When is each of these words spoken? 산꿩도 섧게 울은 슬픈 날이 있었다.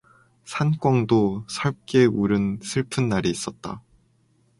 산꿩도 0.45 1.45
섧게 1.47 2.05
울은 2.05 2.57
슬픈 2.63 3.07
날이 3.07 3.29
있었다. 3.29 3.83